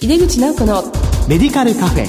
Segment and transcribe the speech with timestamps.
[0.00, 0.84] 井出口直子の
[1.26, 2.06] メディカルカフェ。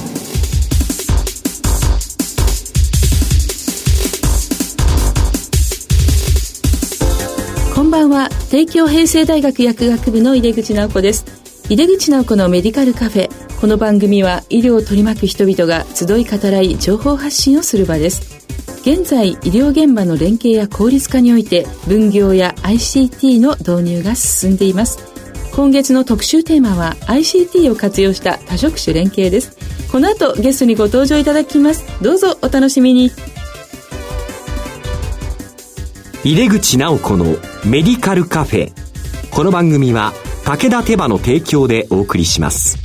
[7.74, 8.28] こんばんは。
[8.48, 11.24] 帝京平成大学薬学部の井出口直子です。
[11.68, 13.60] 井出口直子のメディカルカフェ。
[13.60, 18.40] この番組は医療を取り巻く人々が集い語らい情報発信をする場です。
[18.82, 25.10] 現在医療現場の連携や効率化において分業や ICT の導入が進んでいます
[25.52, 29.56] 今月の特集テーマは ICT を活用した多職種連携です。
[29.90, 31.84] この後ゲストにご登場いただきます。
[32.02, 33.10] どうぞお楽しみに。
[36.24, 37.24] 入れ口直子の
[37.64, 38.72] メディカルカフェ。
[39.30, 40.12] この番組は
[40.44, 42.78] 武田手羽の提供でお送りします。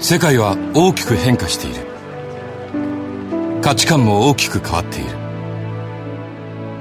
[0.00, 1.89] 世界は大きく変化している
[3.70, 5.10] 価値観も大きく変わっている。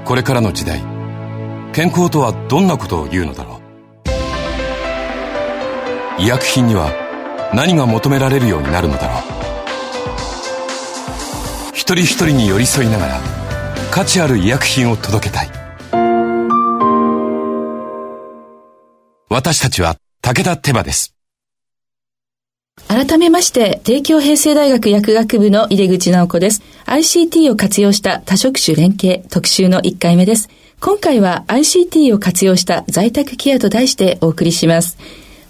[0.06, 0.82] これからの時代
[1.72, 3.62] 健康とはどんなことを言うのだろ
[6.18, 6.22] う。
[6.24, 6.90] 医薬品には
[7.54, 9.22] 何が求められるようになるのだろう。
[11.74, 13.22] 一人一人に寄り添いながら
[13.92, 15.52] 価値ある医薬品を届けたい。
[19.30, 21.19] 私たちは武田手羽です。
[22.88, 26.62] 改めまして、帝京平成大学薬学部の入口直子です。
[26.86, 30.50] ICT を活用した多職種連携特集の1回目です。
[30.80, 34.98] 今回は ICT を活用した在宅ケアと題してお送りします。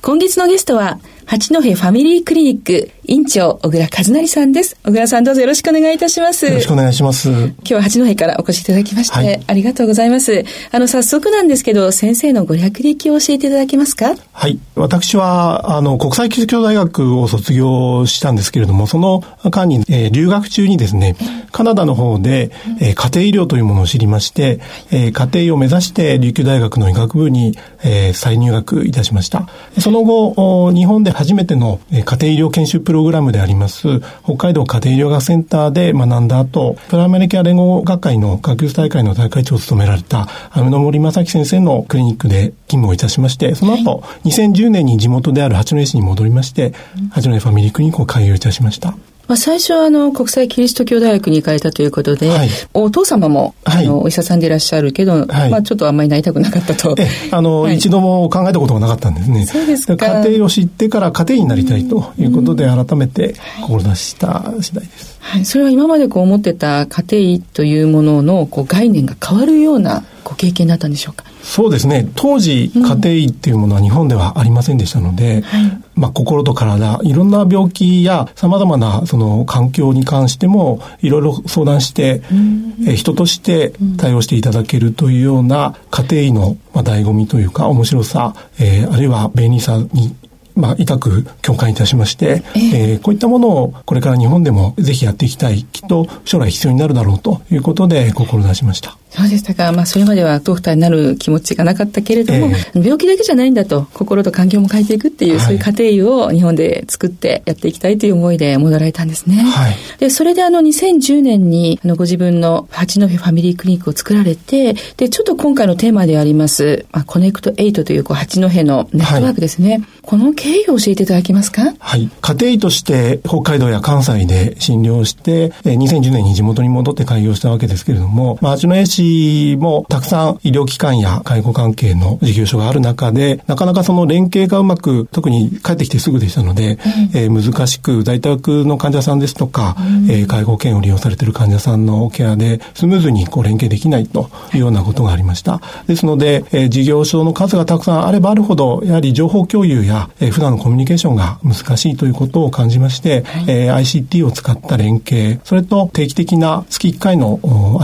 [0.02, 4.75] 今月のゲストは、八戸ファミリークリニック院長、小倉和成さんです。
[4.83, 6.47] 小倉さんどうぞよろしくお願いいたします。
[6.47, 7.30] よろしくお願いします。
[7.30, 10.44] 今日は八戸からお越しいただきまして、はい、ありがとうございます。
[10.72, 14.16] あの、早速なんですけど、先生のご略歴を教えていただけますか？
[14.31, 14.57] はい。
[14.73, 21.16] 私は、あの、国際基督教大学を卒業したんですけれども、その間に、えー、留学中にですね、
[21.52, 29.47] カナダの方で、えー、家庭医療というものを知りまして、えー、家庭医を目指して琉球大学の医学部に、えー、再入学いたしました。
[29.79, 46.74] その後、日本で初めての家庭医療研修プログラムであります北海道家庭医療学センターで学んだ後、プライマリケア連合学会の学術大会の大会長を務められた雨野森正樹先生のクリニックで勤務をいたしまして、その後、はい、2010年に地元である八戸市に戻りまして、
[47.12, 48.94] 八戸ファミリークリニックを開業いたしました。
[49.29, 56.95] まあ、最初はあの国際キリスト教大学に行かれたということで、はい、お父様も、あのお医者さんでいらっしゃるけど、はい、まあ、ちょっとあんまりなりたくなかったと。
[57.31, 59.45] あの、一度も考えたことがなかったんですね。
[59.45, 59.95] そうですか。
[59.95, 65.19] 家庭を知ってから家庭になりたいということで、改めて志した次第です。
[65.19, 71.25] はい、それは今までこう思ってた家庭医というもののこう概念が変わるようなご経験だったんでしょうか？
[71.44, 72.09] そうですね。
[72.16, 90.15] 当時、家庭医っていうものは日本ではありませんでしたので、うんはい、まあ、心と体、いろんな病気や様々なその環境に関しても、いろいろ相談して、うん、え人として対応していただけるというような家庭医の、まあ、醍醐味というか、面白さ、えー、あるいは便利さに
[90.59, 98.97] まあ、痛く共感いたしまして、えー、えー、こういったものをこれから日本でもぜひやっていきたい、きっと将来必要になるだろうということで志しました。
[99.09, 99.72] そうでしたか。
[99.72, 109.38] まあ、それまではドクターになる気持ちがなかったけれども、えー、病気だけじゃないんだと、心と環境も変えていくっていう、はい、そういう過程を日本で作ってやっていきたいという思いで戻られたんですね。
[109.38, 109.76] はい。
[109.97, 119.72] で、それであの、2010年に、あの、ご自分の八戸ファミリークリニックを作られて、で、ちょっと今回のテーマであります、まあ、コネクト8という、こう、八戸のネットワークですね。
[119.72, 121.73] はい、この経緯を教えていただけますか？
[121.79, 122.09] はい。
[122.21, 136.73] 家庭医として北海道や関西で診療して、2010年に地元に戻って開業したわけですけれども、まあ、八戸市もたくさん医療機関や介護関係の事業所がある中で、なかなかその連携がうまく、特に帰ってきてすぐでしたので、
[137.13, 145.61] うん、えー、難しく、在宅の患者さんですとか、うん、えー、介護保険を利用されている患者さんのケアで、スムーズにこう連携できないというようなことがありました。
[145.87, 157.39] ですので、えー、事業所の数がたくさんあればあるほど、やはり情報共有や、えー、普段のコミュニケーションが難しいということを感じまして、はい、えー、ICT を使った連携、それと定期的な月1回の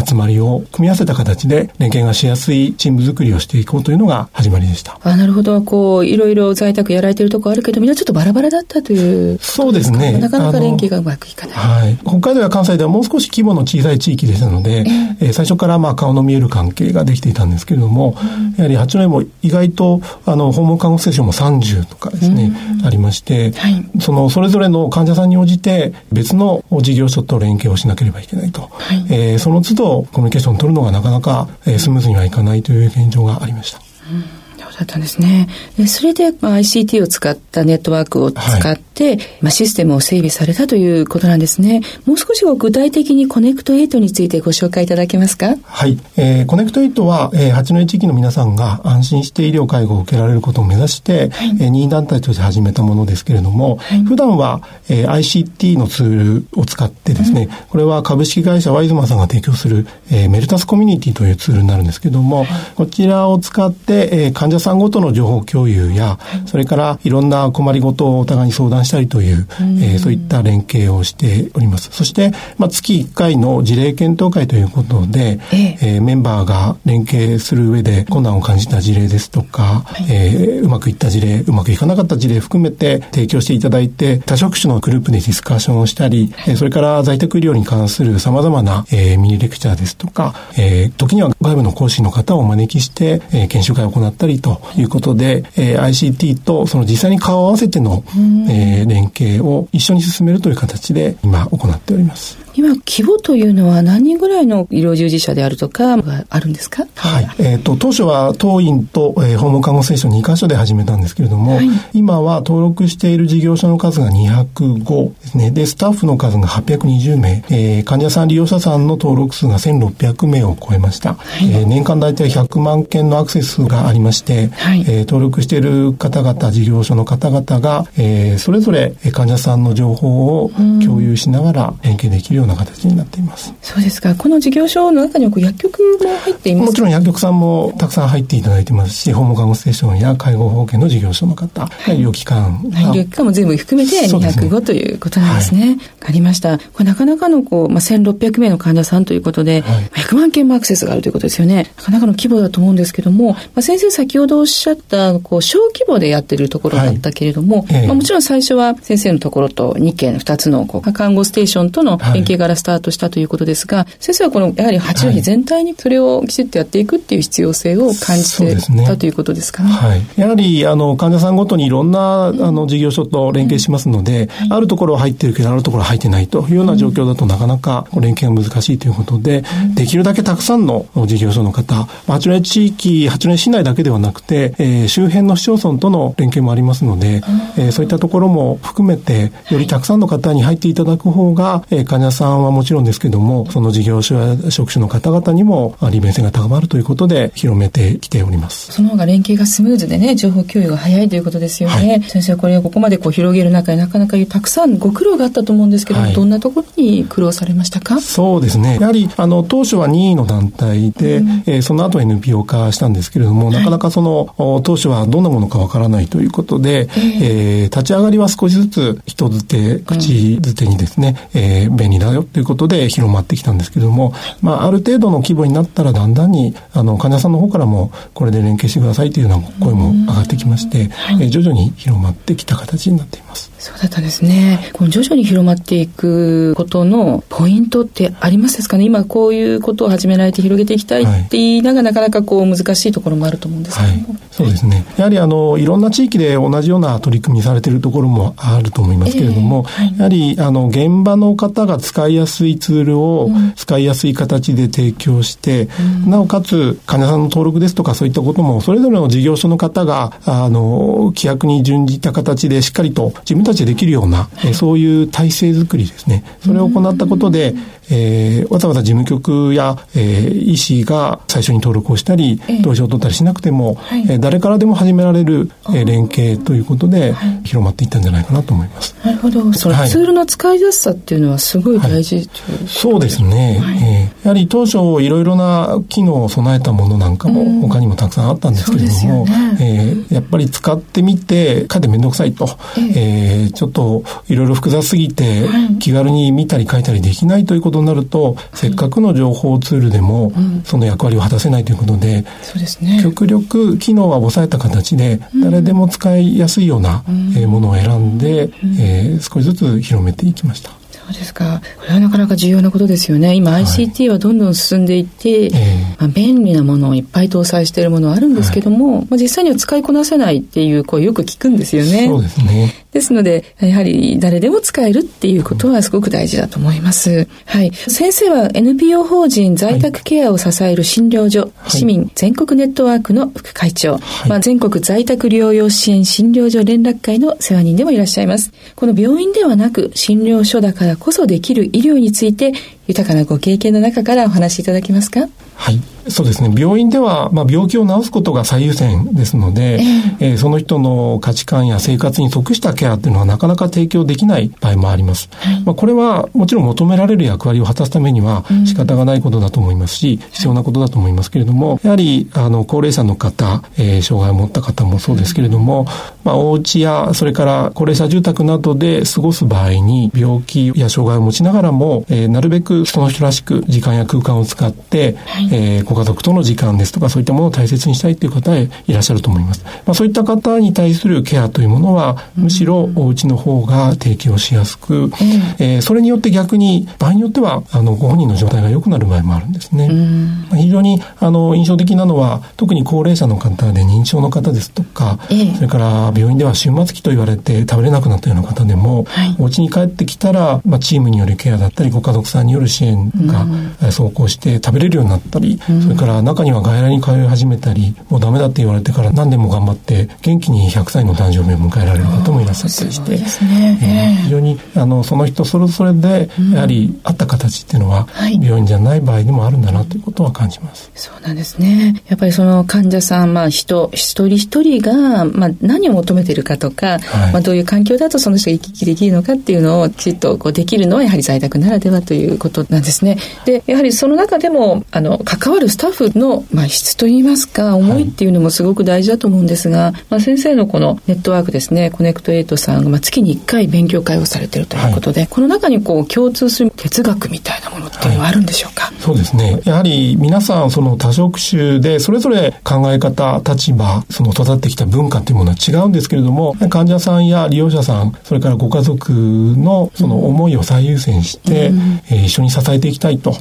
[0.06, 4.97] 集まりを組み合わせた形で連携がしやすいチーム作りをしていこうというのが始まりでした。
[5.03, 5.62] あなるほど。
[5.63, 10.18] こう、いろいろ在宅やられてるとこあるけど、みんなちょっとバラバラだったというそうですね。
[10.18, 11.56] なかなか連携がうまくいかない。
[11.57, 11.97] はい。
[12.06, 14.85] 北海道や関西ではもう少し規模の小さい地域でしたので、
[15.19, 28.69] えー、最初からまあ顔の見える関係ができていたんですけれども、うん、やはり八戸も意外と、あの、訪問看護ステーションも30とかですね、うん、ありまして、はい、その、それぞれの患者さんに応じて別の事業所と連携をしなければいけないと。
[28.71, 33.79] はい、えー、その都度コミュニケーションを取るのがなかなか、えー、スムーズにはいかないという現状がありました。
[34.11, 34.44] うん
[34.77, 35.48] だったんですね。
[35.77, 38.42] でそれで、まあ、ICT を使ったネットワークを使
[38.72, 41.81] って、はい、まあ、システムを整備されたということなんですね。
[42.06, 45.56] もう少し具体的にコネクト8についてご紹介いただけますか？
[45.63, 46.00] はい。
[46.18, 71.91] えー、コネクト8は、えー、八戸地域の皆さんが安心して医療介護を受けられることを目指して、はい、えー、任意団体として始めたものですけれども、はい、普段は、えー、ICT のツールを使ってですね、うん、これは株式会社ワイズマンさんが提供する、えー、メルタスコミュニティというツールになるんですけども、はい、こちらを使って、えー、患者さんごとの情報共有や、それからいろんな困りごとをお互いに相談したりという、えー、そういった連携をしております。
[71.91, 76.00] そして、まあ、月1回の事例検討会ということで、ええ。
[76.00, 98.04] ー、メンバーが連携する上で困難を感じた事例ですとか、はい、えー、うまくいった事例、うまくいかなかった事例含めて提供していただいて、多職種のグループでディスカッションをしたり、えー、それから在宅医療に関する様々な、えー、ミニレクチャーですとか、えー、時には外部の講師の方をお招きして、えー、研修会を行ったりということで、えー、ICT とその実際に顔を合わせての、
[98.50, 102.44] えー、連携を一緒に進めるという形で今行っております。
[102.56, 106.86] 今、規模というのは何人ぐらいの医療従事者であるとかがあるんですか？
[106.96, 107.30] はい。
[107.40, 115.52] えっ、ー、と、当初は当院と、えー、訪問看護ステーション2箇所で始めたんですけれども、はい、今は登録している事業所の数が205ですね。
[115.52, 121.16] で、スタッフの数が820名、えー、患者さん、利用者さんの登録数が1600名を超えました。
[121.16, 130.52] はい、えー、年間大体100万件のアクセスがありまして、はい、えー、登録している方々、事業所の方々が、えー、それぞれ患者さんの情報を
[130.84, 133.53] 共有しながら連携できるような形になっています。
[133.62, 134.15] そうですか。
[134.15, 136.65] この事業所の中には薬局も入っています？
[136.68, 142.62] もちろん薬局さんもたくさん入っていただいてますし、訪問看護ステーションや介護保険の事業所の方、はい、医療機関。
[142.65, 145.62] 医療機関も全部含めて205、ね、ということなんですね。
[145.62, 146.57] わ、はい、かりました。
[146.57, 151.71] これなかなかのこう、まあ、1600名の患者さんということで、はい、100万件もアクセスがあるということですよね。
[151.77, 168.55] なかなかの規模だと思うんですけども、まあ、先生先ほどおっしゃった、こう、小規模でやってるところだったけれども、はい、まあ、もちろん最初は先生のところと2件、2つのこう看護ステーションとの連携からスタートしたということですが、先生はこの、やはり八戸全体にそれをきちっとやっていくっていう必要性を感じて
[168.85, 169.69] たということですかね？
[169.69, 170.01] はい。
[170.15, 174.27] やはり、あの、患者さんごとにいろんな、あの、事業所と連携しますので、うん。
[174.27, 187.21] はい、あるところは入ってるけど、あるところは入ってないというような状況だとなかなか連携が難しいということで、うん、できるだけたくさんの事業所の方、八戸地域、八戸市内だけではなくて、えー、周辺の市町村との連携もありますので、
[187.57, 198.72] えー、そういったところも含めて、よりたくさんの方に入っていただく方が、えー、患者さんはもちろんですけども、その事業所や職種の方々にも利便性が高まるということで広めてきております。
[198.72, 201.75] その方が連携がスムーズでね、情報共有が早いということですよね。
[201.75, 208.00] はい、先生、これをここまでこう広げる中でなかなかたくさんご苦労があったと思うんですけど、はい、どんなところに苦労されましたか？
[208.01, 208.78] そうですね。
[208.80, 233.55] やはり、あの、当初は任意の団体で、うん、えー、その後 NPO 化したんですけれども、なかなかその、当初はどんなものかわからないということで、えー、えー、立ち上がりは少しずつ人づて、口づてにですね、うん、えー、便利だよということで広まってきたんですけれども、まあ、ある程度の規模になったらだんだんに、あの、患者さんの方からも、これで連携してくださいというような声も上がってきまして、はい、え徐々に広まってきた形になっています。
[233.65, 234.69] そうだったんですね。
[234.73, 238.85] この徐々に広まっていくことのポイントってありますですかね？
[238.85, 243.95] 今こういうことを始められて広げていきたいって言いながら、なかなかこう難しいところもあると思うんですけども。
[243.95, 244.85] はい、そうですね。
[244.97, 255.69] やはりあの、いろんな地域で同じような取り組みされているところもあると思いますけれども、えーはい、やはりあの、現場の方が使いやすいツールを使いやすい形で提供して、
[256.06, 266.24] うん、なおかつ患者さんの登録ですとかそういったこともそれぞれの事業所の方が、あの、規約に準じた形でしっかりと自分たちちでできるような、はい、そういう体制づくりですね。
[266.42, 267.56] それを行ったことで、
[267.89, 277.13] えー、わざわざ事務局や、えー、医師が最初に登録をしたり、同意書を取ったりしなくても、はい、えー、誰からでも始められる、えー、連携ということで、
[277.44, 278.95] 広まっていったんじゃないかなと思います。
[279.04, 279.54] なるほど。
[279.54, 282.27] そのツールの使いやすさっていうのはすごい大事、はい、
[282.68, 283.59] そうですね。
[283.61, 289.57] はい、えー、やはり当初いろいろな機能を備えたものなんかも他にもたくさんあったんですけれども、ね。
[289.59, 292.49] えー、やっぱり使ってみて、かでめんどくさいと、
[292.95, 295.47] えー、ちょっといろいろ複雑すぎて、
[295.80, 300.31] 気軽に見たり書いたりできないということことになると、せっかくの情報ツールでも、
[300.63, 307.03] その役割を果たせないということで、そうですね、極力機能は抑えた形で、誰でも使いやすいような、
[307.35, 310.71] えものを選んで、え少しずつ広めていきました。
[311.05, 311.61] そうですか。
[311.77, 313.35] これはなかなか重要なことですよね。
[313.35, 315.61] 今 ICT はどんどん進んでいって、はい、
[315.99, 322.07] まあ、便利なものをいっぱい搭載しているものはあるんですけども、はい、まあ、実際には使いこなせないっていう声よく聞くんですよね。
[322.07, 322.84] そうですね。
[322.95, 327.28] ですので、やはり誰でも使えるっていうことはすごく大事だと思います。
[327.45, 327.73] はい。
[327.73, 338.54] 先生は NPO 法人在宅ケアを支える診療所、はい、市民全国ネットワークの副会長、はい、まあ、全国在宅療養支援診療所連絡会の世話人でもいらっしゃいます。
[338.78, 342.54] この病院ではなく診療所だからこそできる医療について
[342.87, 345.21] 豊かなご経験の中からお話しいただけますか？
[345.56, 345.80] はい。
[346.07, 346.54] そうですね。
[346.56, 355.30] 病院では、まあ、病気を治すことが最優先ですので、えー、えー、その人の価値観や生活に即したケアっていうのはなかなか提供できない場合もあります。
[355.31, 365.85] はい、まあ、これはもちろん求められる役割を果たすためには仕方がないことだと思いますし、うん、必要なことだと思いますけれども、やはり、あの、高齢者の方、えー、障害を持った方もそうですけれども、うん、
[366.23, 379.63] まあ、お家や、それから高齢者住宅などで過ごす場合に、病気や障害を持ちながらも、えー、なるべくその人らしく時間や空間を使って、はい、えー、ご家族との時間ですとかそういったものを大切にしたいという方いらっしゃると思います。
[379.63, 385.11] まあ、そういった方に対するケアというものは、むしろお家の方が提供しやすく、うん、
[385.59, 389.87] えー、それによって逆に場合によってはあのご本人の状態が良くなる場合もあるんですね。
[389.87, 395.19] うん、非常にあの印象的なのは特に高齢者の方で認知症の方ですとか、
[395.55, 403.45] それから病院では終末期と言われて食べれなくなったような方でも、はい、お家に帰ってきたら、まあ、チームによるケアだったりご家族さんによる支援が
[403.80, 413.80] 走行して食べれるようになったり、それから中には外来に通い始めたり、もうダメだって言われてから何年も頑張って、元気に100歳の誕生日を迎えられる方もいらっしゃったりして、ね。
[413.81, 418.07] えー、非常にあのその人それぞれで、やはりあった形っていうのは、
[418.42, 420.92] 病院じゃない場合でもあるんだなということは感じます。
[420.95, 422.02] そうなんですね。
[422.07, 433.18] やっぱりその患者さん、まあ人、一人一人が、まあ何を求めてるかとか、はい、まあどういう環境だとその人が生き生きできるのかっていうのをきちっとこうできるのはやはり在宅ならではということなんですね。
[433.45, 449.62] で、やはりその中でも、あの、関わるスタッフの、まあ、質といいますか、思いっていうのもすごく大事だと思うんですが、はい、まあ、先生のこのネットワークですね、コネクトエイトさんが、まあ、月に1回勉強会をされているということで、はい、この中にこう、共通する哲学みたいなものっていうのはあるんでしょうか、はい、そうですね。
[449.66, 463.35] やはり皆さん、その多職種で、それぞれ考え方、立場、その育ってきた文化というものは違うんですけれども、患者さんや利用者さん、それからご家族のその思いを最優先して、うん、えー、一緒に支えていきたいと。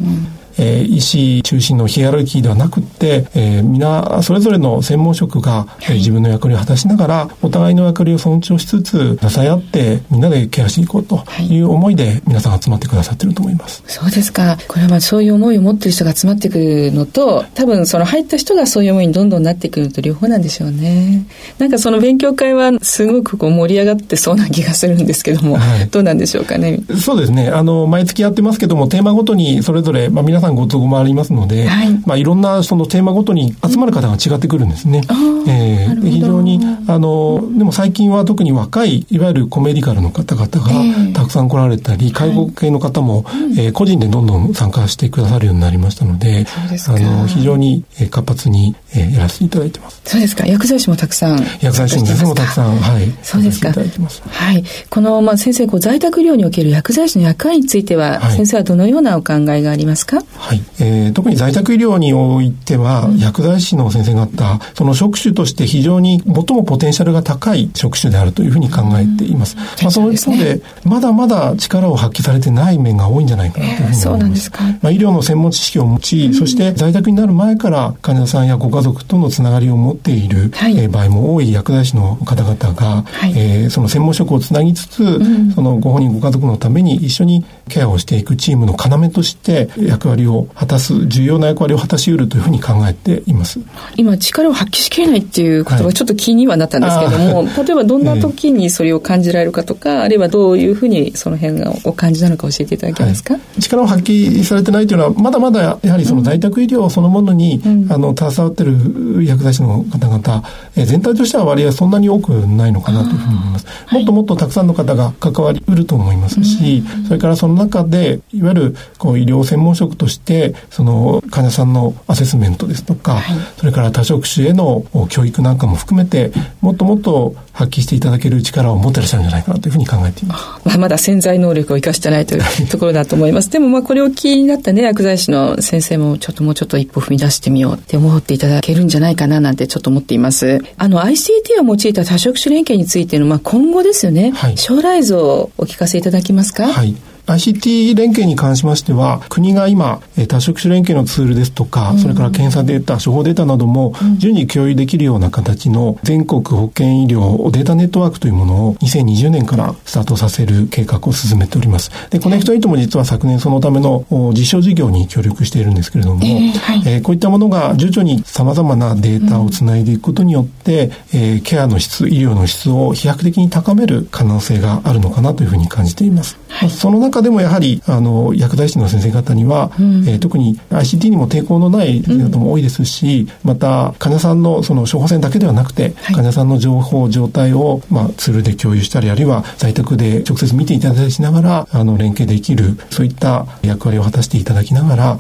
[0.58, 13.82] うんえー、医師中心のヒアルキーではなくて、えー、皆それぞれの専門職が、えー、自分の役割を果たしながらお互いの役割を尊重しつつ支え合ってみんなでケアしていこうという思いで皆さん集まってくださってると思います。
[13.86, 14.56] そうですか。
[14.68, 21.26] これはまあそういう思いを持ってる人が集まってくるのと多分その入った人がそういう思いにどんどんなってくると両方なんでしょうね。
[21.58, 26.78] なんかその勉強会はすごくこう盛り上がってそうな気がするんですけども、はい、どうなんでしょうかね。
[27.00, 27.48] そうですね。
[27.48, 35.02] あの毎月やってますけどもテーマごとにそれぞれまあ皆さんご都合もありますので、はい、まあ、いろんなそのテーマごとに集まる方が違ってくるんですね。
[35.08, 46.46] うん、えー、非常に、あの、でも最近は特に若い、いわゆるコメディカルの方々がたくさん来られたり、えー、介護系の方も、はい、えー、個人でどんどん参加してくださるようになりましたので、
[46.88, 50.02] あの、非常に活発に、えー、やらせていただいてます。
[50.04, 50.46] そうですか。
[50.46, 51.38] 薬剤師もたくさん。
[51.60, 53.12] 薬剤師の先生もたくさん、はい。
[53.22, 53.72] そうですか。
[53.72, 54.64] はい。
[54.90, 60.18] この、まあ、先生、こう在宅医療における薬剤師の役割については、はい、先生はどのようなお考えがありますか？
[60.36, 60.60] はい。
[60.80, 69.56] えー、特に在宅医療においては、うん、薬剤師の先生方、その職種として非常に最もポテンシャルが高い職種であるというふうに考えています。
[69.56, 74.50] うん、まあ、その一方で、まだまだ力を発揮されてない面が多いんじゃないかなというふうに思います。
[74.54, 93.60] えー、まあ、医療の専門知識を持ち、うん、そして在宅になる前から患者さんやご家族とのつながりを持っている、はい、えー、場合も多い薬剤師の方々が、はい、えー、その専門職をつなぎつつ、そのご本人ご家族のために一緒にケアをしていくチームの要として役割を果たす重要な役割を果たし得るというふうに考えています。
[93.96, 110.42] 今、力を発揮しきれないっていうことがちょっと気にはなったんですけども、はい、例えばどんな時にそれを感じられるかとか、えー、あるいはどういうふうにその辺がお感じなのか教えていただけますか、はい、力を発揮されてないというのは、まだまだやはりその在宅医療そのものに、うん、あの、携わってる薬剤師の方々、
[110.76, 113.66] えー、全体としては割合そんなに多くないのかなというふうに思います。
[113.90, 130.44] もっともっとたくさんの方が関わりうると思いますし、それからその中で、いわゆるこう医療専門職として、その患者さんのアセスメントですとか、はい、それから多職種への教育なんかも含めて、もっともっと発揮していただける力を持ってらっしゃるんじゃないかなというふうに考えています。
[130.64, 133.50] まあ、まだ潜在能力を生かしてないというところだと思います。
[133.50, 140.60] でもまあこれを気になったね、薬剤師の先生もちょっともうちょっと一歩踏み出してみようって思っていただけるんじゃないかななんてちょっと思っています。
[140.76, 146.66] あの ICT を用いた多職種連携についてのまあ今後ですよね、はい、将来像をお聞かせいただけますか？
[146.66, 146.94] はい。
[147.26, 161.90] ICT 連携に関しましては、国が今、多職種連携のツールですとか、それから検査データ、処方データなども順次共有できるような形の全国保健医療データネットワークというものを2020年からスタートさせる計画を進めております。
[162.10, 176.38] で、コネクトイートも実は昨年そのための実証事業に協力しているんですけれども、えーはい、えー、こういったものが徐々に様々なデータをつないでいくことによって、うん、えー、ケアの質、医療の質を飛躍的に高める可能性があるのかなというふうに感じています。
[176.54, 195.18] はい、その中でもやはり、あの、薬剤師の先生方には、うん、えー、特に ICT にも抵抗のない方も多いですし、うん、また患者さんのその処方箋だけではなくて、はい、患者さんの情報、状態を、まあ、ツールで共有したり、あるいは在宅で直接見ていただいたりしながら、あの、連携できる、そういった役割を果たしていただきながら、はい、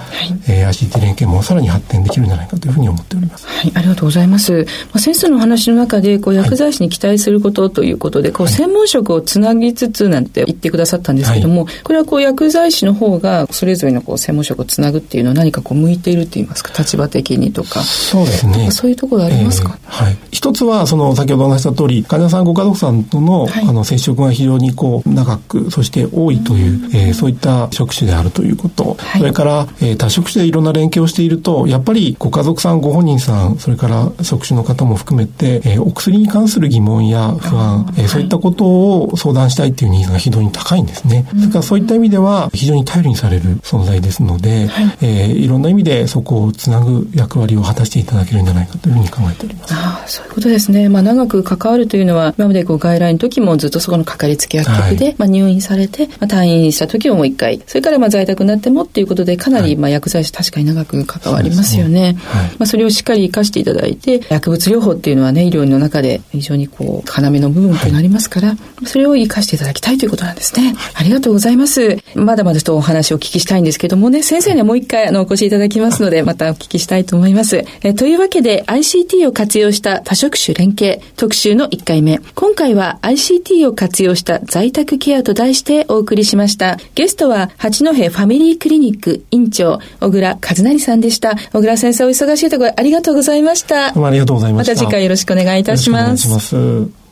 [0.48, 3.46] えー、ICT 連携もさらに発展できるんじゃないかというふうに思っております。
[3.46, 4.52] はい、ありがとうございます。
[4.52, 17.82] まあ、先生のお話の中で、こう、薬剤師に期待することということで、こう、専門職をつなぎつつなんて言ってくださったんですけども、これはこう、薬剤師の方が、それぞれのこう、専門職をつなぐっていうのは何かこう、向いていると言いますか、立場的にとか。
[17.82, 18.70] そうですね。
[18.70, 20.16] そういうところありますか、えー、はい。
[20.30, 28.96] 一つは、その、先ほどお話した通り、患者さん、ご家族さんとの、はい、あの、接触が非常にこう、長く、そして多いという、えー、そういった職種であるということ。
[28.98, 41.13] はい、それから、えー、多職種でいろんな連携をしていると、やっぱりご家族さん、ご本人さん、それから職種の方も含めて、えー、お薬に関する疑問や不安、えー、そういったことを相談したいっていうニーズが非常に高いんですね。
[41.22, 49.74] だからそういった意味では、非常に頼りにされる存在ですので、はい、えー、いろんな意味でそこをつなぐ役割を果たしていただけるんじゃないかというふうに考えております。
[49.74, 50.88] ああ、そういうことですね。
[50.88, 62.16] まあ、長く関わるというのは、今までこう外来の時もずっとそこのかかりつけ薬局で、はい、まあ、入院されて、まあ、退院した時ももう一回、それからまあ在宅になってもっていうことで、かなりまあ薬剤師確かに長く関わりますよね。
[62.20, 62.40] そ、ね。
[62.40, 70.74] はい、まあ、それをしっかり活かしていただいて、薬物療法っていうのはね、医療の中で非常にこう、要の部分となりますから、はい、それを活かしていただきたいということなんですね。
[70.94, 71.98] ありがとうございます。
[72.14, 77.64] まだまだとお話をお聞きしたいんですけどもね、先生にはもう一回あのお越しいただきますので、またお聞きしたいと思います。
[77.82, 82.20] えというわけで、ICT を活用した多職種連携特集の1回目。
[82.34, 86.78] 今回は ICT を活用した在宅ケアと題してお送りしました。
[86.94, 91.36] ゲストは、八戸ファミリークリニック院長、小倉和成さんでした。
[91.52, 93.92] 小倉先生、お忙しいところありがとうございました。
[93.92, 94.72] どうもありがとうございました。
[94.72, 96.02] また次回よろしくお願いいたします。
[96.02, 97.04] お願いします。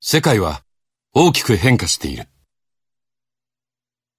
[0.00, 0.62] 世界は
[1.12, 2.29] 大きく変化している。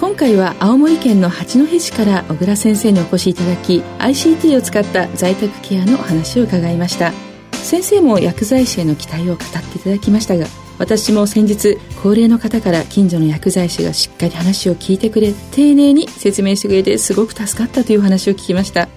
[0.00, 7.12] 今回は青森県の八戸市から小倉先生にお越しいただき ICT を使った在宅ケアのお話を伺いました。
[7.52, 10.46] 先生も薬剤師への期待を語っていただきましたが
[10.78, 18.88] 私も先日高齢の方から近所の薬剤師がしっかり話を聞いてくれ丁寧に説明してくれてすごく助かったという話を聞きました。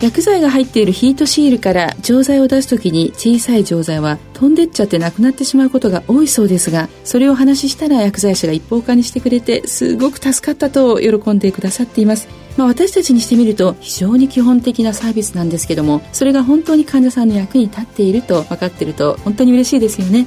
[0.00, 12.28] 薬剤が入っているヒートシールから錠剤を出す時に小さい錠剤は飛んでっちゃってなくなってしまうことが多いそうですがそれを話したら薬剤師が一方化にしてくれてすごく助かったと喜んでくださっています。
[12.56, 20.26] まあ、私たちにしてみると非常に基本的なサービスなんですけどもそれが本当に患者さんの役に立っていると分かってると本当に嬉しいですよね。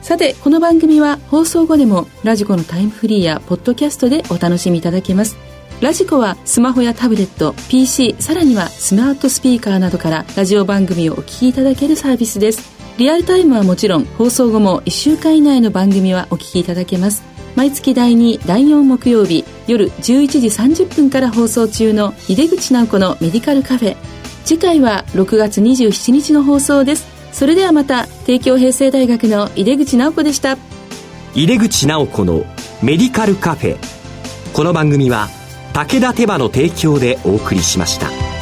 [0.00, 5.36] さてこの番組は放送後でもラジコのタイムフリーやポッドキャストでお楽しみいただけます。
[5.80, 12.81] ラジコはスマホやタブレット PC さらにはスマートスピーカーなどからラジオ番組をお聞きいただけるサービスです。
[13.02, 17.24] リアルタイムはもちろん放送後も1週間以内の番組はお聞きいただけます。
[17.56, 20.46] 毎月第2第4木曜日夜11時
[20.84, 23.96] 30分から放送中の井出口直子のメディカルカフェ。
[24.44, 27.08] 次回は6月27日の放送です。
[27.32, 30.56] それではまた帝京平成大学の井出口直子でした。
[31.34, 32.44] 井出口直子の
[32.84, 33.76] メディカルカフェ。
[34.52, 35.28] この番組は
[35.72, 38.41] 武田手羽の提供でお送りしました。